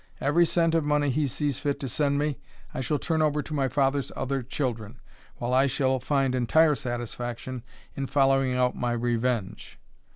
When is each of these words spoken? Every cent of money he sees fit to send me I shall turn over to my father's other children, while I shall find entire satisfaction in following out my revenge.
Every 0.19 0.47
cent 0.47 0.73
of 0.73 0.83
money 0.83 1.11
he 1.11 1.27
sees 1.27 1.59
fit 1.59 1.79
to 1.81 1.87
send 1.87 2.17
me 2.17 2.39
I 2.73 2.81
shall 2.81 2.97
turn 2.97 3.21
over 3.21 3.43
to 3.43 3.53
my 3.53 3.67
father's 3.67 4.11
other 4.15 4.41
children, 4.41 4.99
while 5.37 5.53
I 5.53 5.67
shall 5.67 5.99
find 5.99 6.33
entire 6.33 6.73
satisfaction 6.73 7.61
in 7.95 8.07
following 8.07 8.55
out 8.55 8.75
my 8.75 8.93
revenge. 8.93 9.77